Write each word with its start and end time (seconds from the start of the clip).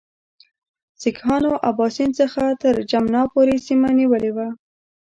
سیکهانو 1.01 1.51
اباسین 1.69 2.09
څخه 2.19 2.43
تر 2.61 2.73
جمنا 2.91 3.21
پورې 3.33 3.55
سیمه 3.67 3.89
نیولې 3.99 4.31
وه. 4.35 4.47